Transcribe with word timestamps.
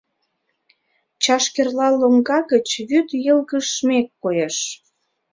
Чашкерла 1.23 1.87
лоҥга 1.99 2.39
гыч 2.51 2.67
вӱд 2.89 3.09
йылгыжме 3.25 3.99
коеш. 4.21 4.57